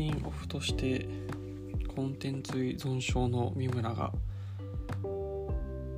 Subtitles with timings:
[0.00, 1.06] ピンオフとして
[1.94, 4.10] コンテンツ依存症の三村が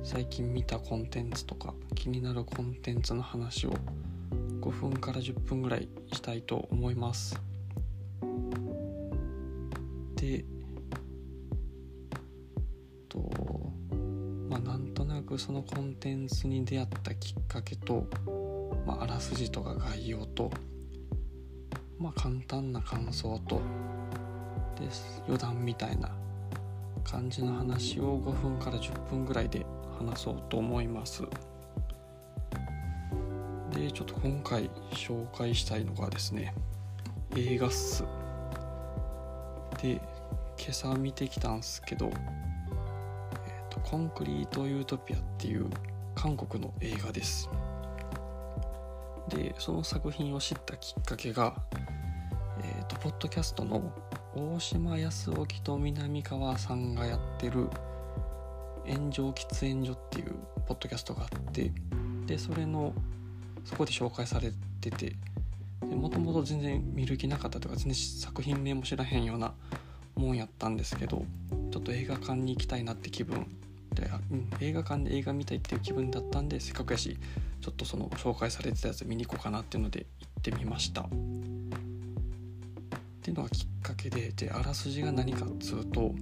[0.03, 3.73] 最近見たコンテンツとか気になるコンテンツの話を
[4.59, 7.39] 5分から10分ぐらいしたいと思います。
[10.17, 10.43] で
[13.07, 13.19] と
[14.49, 18.09] まあなんとなくそのコンテンツに出会ったきっかけと、
[18.85, 20.51] まあ、あらすじとか概要と
[21.97, 23.61] まあ簡単な感想と
[24.75, 25.21] です。
[25.27, 26.09] 余談みたいな
[27.03, 29.65] 感じの話を5分から10分ぐらいで
[29.97, 31.23] 話そうと思います。
[33.71, 36.53] でちょっと今回紹介したいのがですね
[37.35, 38.03] 映画っす。
[39.81, 40.01] で
[40.57, 42.13] 今朝見てきたんすけど、えー
[43.69, 45.69] と「コンクリート・ユートピア」っていう
[46.15, 47.49] 韓国の映画です。
[49.29, 51.63] でその作品を知ったきっかけが
[52.63, 53.91] えーと、ポッドキャストの
[54.35, 57.69] 大島康沖と南川さんがやってる
[58.87, 60.33] 「炎上喫煙所」っていう
[60.65, 61.71] ポッドキャストがあって
[62.25, 62.93] でそれの
[63.63, 65.15] そこで紹介されてて
[65.81, 69.53] もともと全然見る気なかったとか全然作品名も知らへんような
[70.15, 71.25] もんやったんですけど
[71.71, 73.45] ちょっと映画館に行きたいなって気分
[73.93, 77.17] で、うん、映画館で映画見たいっていう気分だったんでせっかくやし
[77.61, 81.07] ちょっとその紹介されてたやつ見に行こうかなっていうので行ってみました。
[83.23, 86.13] っていうのがきっかけでであらすじが何かっつうと,、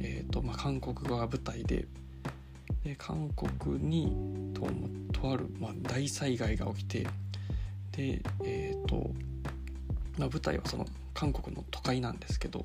[0.00, 1.86] えーとまあ、韓国が舞台で
[2.82, 4.66] で韓国にと
[5.12, 7.06] とある、まあ、大災害が起きて
[7.92, 9.10] でえ、ー、と、
[10.16, 12.64] まあ、舞台はその韓国の都会なんですけど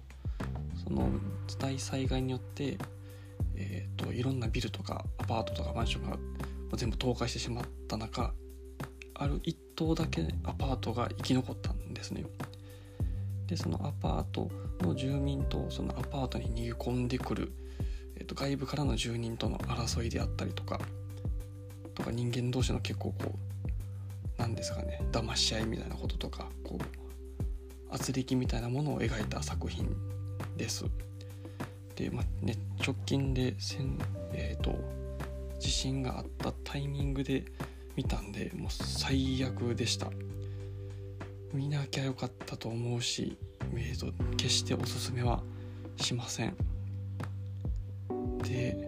[0.85, 1.09] その
[1.59, 2.77] 大災害によって、
[3.57, 6.17] えーと、いろんなビルとかアパートとかマンションが
[6.77, 8.33] 全部倒壊してしまった中
[9.15, 12.23] ある一棟だけアパートが生き残ったんですね。
[13.51, 14.49] でそのアパート
[14.79, 17.51] の住民とそのアパートに逃げ込んでくる、
[18.15, 20.79] えー、と外部からの住人との争いであったりとか
[21.93, 23.69] とか人間同士の結構こう
[24.37, 29.93] 何ですかね騙し合いみたいなこととかこう圧力みたいなものを描いた作品
[30.55, 30.85] です。
[31.97, 33.53] で、まあね、直近で、
[34.31, 34.79] えーと
[35.59, 37.43] 地震があったタイミングで
[37.95, 40.07] 見たんでもう最悪でした。
[41.53, 43.37] 見なきゃよかったと思うし、
[43.75, 45.43] えーと、決しておすすめは
[45.97, 46.55] しません。
[48.43, 48.87] で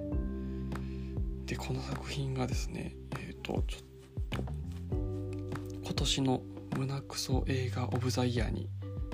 [1.45, 3.81] でこの作品がですねえっ、ー、とちょっ
[4.29, 4.43] と
[5.83, 6.41] 今年の
[6.77, 8.69] 胸クソ映画オブザイヤーに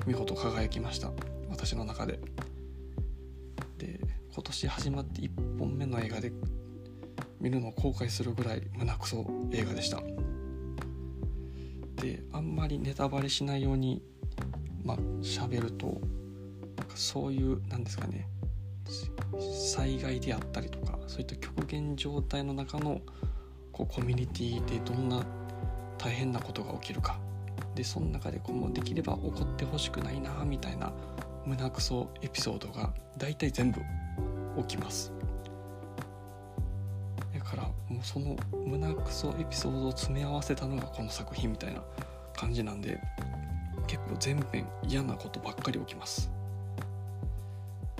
[0.05, 1.11] 見事輝きました。
[1.49, 2.19] 私の中で。
[3.77, 3.99] で
[4.33, 6.31] 今年始まって1本目の映画で
[7.39, 10.01] 見るのを後悔するぐらい胸クソ映画でした。
[12.01, 14.01] であんまりネタバレしないように
[14.83, 16.01] まあ喋ると
[16.77, 18.27] なんかそういうなんですかね
[19.73, 23.01] 災害であったりとかそういった極限状態の中の
[23.71, 25.23] こうコミュニティでどんな
[25.97, 27.19] 大変なことが起きるか。
[27.75, 30.91] でその中でこうもできれば起こってほしくないなみたいな
[31.45, 33.79] 胸くそエピソードが大体全部
[34.67, 35.11] 起きます。
[37.33, 38.35] だからもうその
[38.65, 41.81] 胸くそエピソードを詰め合わせたのがこの作品みたいな
[42.35, 42.99] 感じなんで
[43.89, 46.29] 結構全編嫌なことばっかり起きます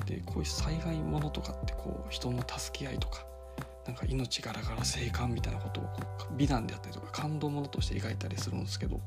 [0.06, 3.26] でこういう災害ものとかってこう人の助け合いとか
[3.88, 9.02] なんか命柄がら生還みたいなことをこう美談であったりとか感動ものとして描いたりするんですけど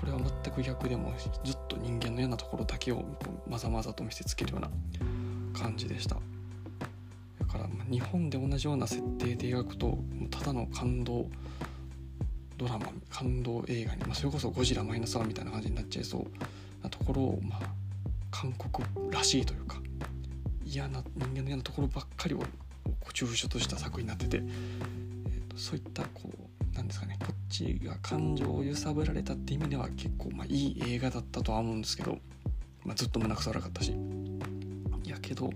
[0.00, 1.12] これは全く逆でも
[1.44, 3.04] ずっと人間の嫌なところだけを
[3.46, 4.70] まざまざと見せつけるような
[5.60, 6.16] 感じでした。
[7.52, 9.98] から日本で同じような設定で描くと
[10.30, 11.28] ただの感動
[12.62, 17.60] ドラマ感動映画に、まあ、それこそゴジラマイナスワンみたいな感じになっちゃいそうなところを、まあ、
[18.30, 19.80] 韓国らしいというか
[20.64, 22.42] 嫌な人間の嫌なところばっかりを
[23.12, 32.18] 抽象とした作品になってて、えーと、そういったこうなんですかねこっちが感情を揺さぶられたって意味では結構、まあ、いい映画だったとは思うんですけど、
[32.84, 33.94] まあ、ずっと胸くそ悪かったし。
[35.04, 35.50] いやけど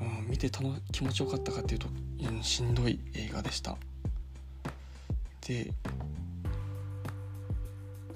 [0.00, 1.88] うん、見てたの気持ちよかったかっていうと、
[2.30, 3.76] うん、しんどい映画でした。
[5.46, 5.72] で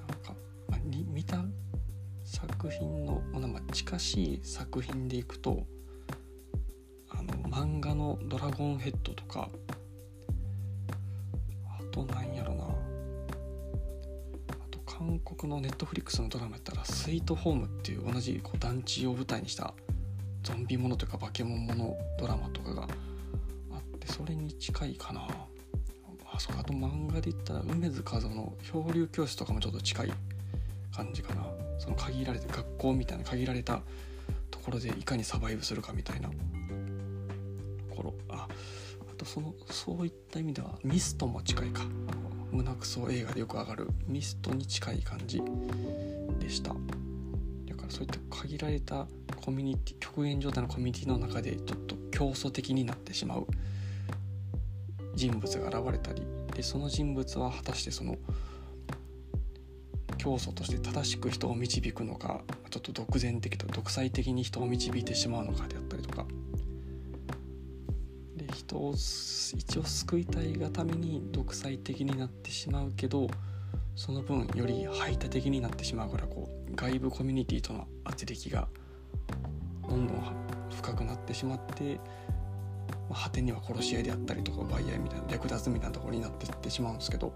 [0.08, 0.34] なんか、
[0.68, 0.80] まあ、
[1.12, 1.44] 見た
[2.24, 5.64] 作品の、まあ、近しい作品でいくと
[7.08, 9.48] あの漫画の「ドラゴンヘッド」とか
[11.68, 12.64] あとなんやろな。
[12.64, 12.68] あ
[14.70, 19.72] と韓国のネットフリックスのドラマやったら「スイートホーム」っていう同じこう団地を舞台にした
[20.42, 22.88] ゾンビものというか化け物ものドラマとかが
[23.70, 25.28] あってそれに近いかな。
[26.40, 30.12] そうあと漫画で言ったら梅津和夫の漂流教室とかもちょっと近い
[30.90, 31.44] 感じかな。
[31.78, 33.82] その限られた学校みたいな限られた
[34.50, 36.30] ところでいかにサバイブするかみたいな。
[36.30, 36.34] と
[37.94, 41.82] ころああとそのそういった意味ではミストも近いか。
[42.50, 45.42] 胸クソ映画でよく上がるミストに近い感じ
[46.38, 46.70] でした。
[46.70, 53.46] だからそういった限られたコミュニティ極限状態のコミュニティの中でちょっと競争的になってしまう。
[55.14, 56.22] 人物が現れたり
[56.54, 58.16] でその人物は果たしてその
[60.18, 66.26] 教祖として正しく人を導くのかちょっと独善的と独裁的に人を導いてしまうのかであったりとか。
[68.36, 73.28] で人を一応救いたいがために独裁的になってしまうけど
[73.96, 78.68] その分より排他的になってしまうからこう外部コミュニティとの圧力が
[79.88, 80.22] どんどん
[80.74, 81.98] 深くなってしまって
[83.10, 87.32] まあ果てには殺し合いであったりとか奪い合いみたいな略奪みたいなところになっていってしまうんですけど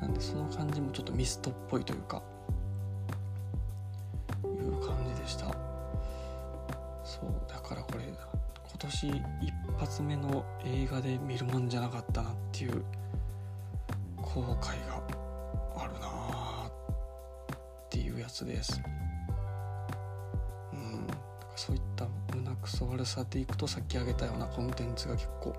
[0.00, 2.20] なんでその感じもちょっとミストっぽいというか
[4.44, 5.46] いう感じでした。
[7.04, 8.14] そうだからこれ今
[8.78, 9.14] 年一
[9.78, 12.84] 発目の映画で見るもんじゃなかったなっていう
[14.16, 15.02] 後悔が
[15.76, 18.80] あるなっていうやつです。
[20.72, 21.06] うん
[21.56, 25.54] そういった胸くそ悪さでいくとさっき挙げたようなコンテンツが結構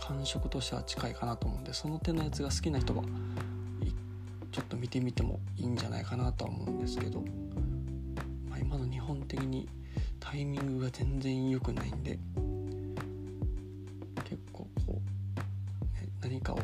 [0.00, 3.02] 感触としては近いかなと思うんでその手のやつが好きな人は
[4.50, 7.20] ちょっと見てみてもいいんじゃないかなとは思うんですけど、
[8.48, 9.68] まあ、今の日本的に
[10.18, 12.18] タイミングが全然良くないんで
[14.24, 16.58] 結構こう、ね、何かを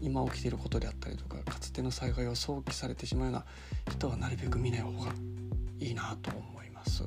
[0.00, 3.44] 今起きてることであったりとかかつての災害を想起されてしまうような
[3.90, 5.12] 人はなるべく見ない方が
[5.80, 7.04] いいなと思います。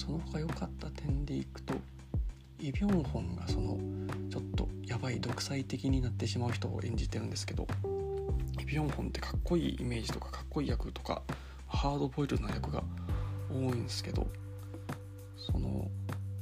[0.00, 1.74] その他良かった点でいくと
[2.58, 3.78] イ・ビョンホンがその
[4.30, 7.66] ちょっとやばい独裁的になってしまう人を演じてるんですけど
[8.58, 11.20] イ・ビョンホンってかっこいいイメージとかかっこいい役とか
[11.68, 12.82] ハードボイルドな役が
[13.50, 14.26] 多いんですけど
[15.36, 15.86] その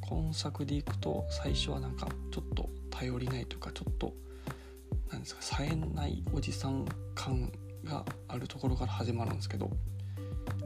[0.00, 4.12] 今作でいくと最初はなんかちょっと頼りないというかちょっと
[5.10, 7.50] なんですか冴えないおじさん感
[7.82, 9.69] があるところから始まるんですけど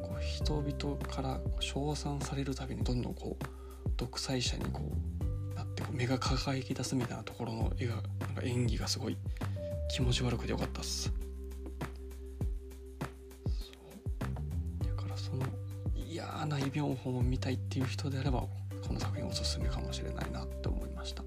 [0.00, 3.44] こう人々から称賛されるたびにどんどんこう
[3.96, 4.80] 独裁者にこ
[5.52, 8.02] うなってこう目が輝き出すみたいなところの絵がなん
[8.34, 9.16] か演技がすごい
[9.90, 11.12] 気持ち悪くてよかったっす。
[14.80, 15.44] だからその
[15.94, 18.48] 嫌なイ・ビョンホンを見たいっていう人であればこ
[18.92, 21.22] の作品おすすめかもしれないなって思いました。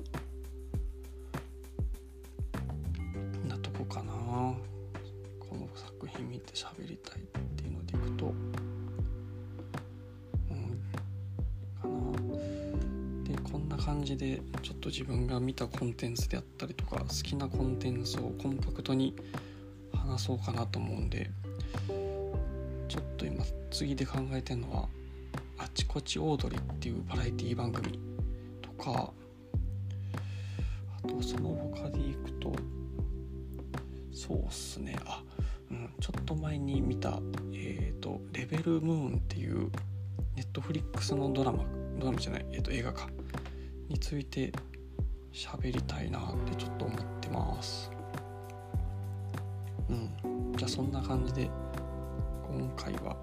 [3.48, 4.13] なとこかな。
[5.40, 7.22] この作品見て喋りたい。
[8.06, 8.34] くと。
[10.50, 10.80] うん。
[11.81, 11.94] かな。
[13.24, 19.16] でこんな感じでちょっと自分が見たコンテンツであったりとか好きなコンテンツをコンパクトに
[19.94, 21.30] 話そうかなと思うんで
[22.88, 24.88] ちょっと今次で考えてるのは
[25.58, 28.00] 「あちこちオードリー」っていうバラエティ番組
[28.62, 29.12] とか
[31.04, 32.54] あとその他でいくと
[34.13, 34.96] そうっすね。
[35.06, 35.22] あ、
[35.71, 37.19] うん、ちょっと前に見た
[37.53, 39.71] 「えーと、レベルムーン」っていう
[40.35, 41.65] ネットフリックスのドラマ
[42.00, 43.07] ドラマじゃない、えーと映画か
[43.89, 44.51] について
[45.36, 47.91] 喋りたいなってちょっと思ってます。
[49.89, 50.53] うん。
[50.55, 51.50] じゃあそんな感じで
[52.48, 53.17] 今回は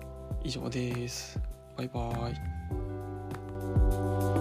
[0.45, 1.41] 以上です。
[1.77, 4.32] バイバーイ。